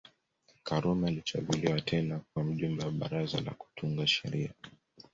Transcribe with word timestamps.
Karume 0.63 1.07
alichaguliwa 1.07 1.81
tena 1.81 2.19
kuwa 2.33 2.45
Mjumbe 2.45 2.83
wa 2.83 2.91
Baraza 2.91 3.41
la 3.41 3.51
Kutunga 3.51 4.07
Sheria 4.07 4.49